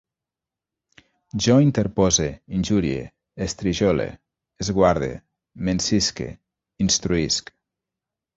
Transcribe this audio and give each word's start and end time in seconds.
Jo 1.45 1.57
interpose, 1.65 2.25
injurie, 2.59 3.03
estrijole, 3.47 4.09
esguarde, 4.65 5.11
m'encisque, 5.69 6.31
instruïsc 6.89 7.55